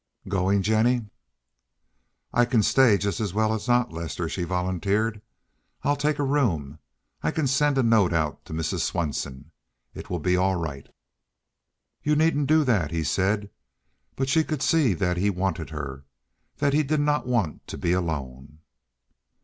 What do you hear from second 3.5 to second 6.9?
as not, Lester," she volunteered. "I'll take a room.